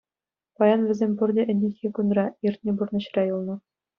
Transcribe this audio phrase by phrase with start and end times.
[0.57, 3.55] Паян вӗсем пурте ӗнерхи кунра, иртнӗ пурнӑҫра юлнӑ.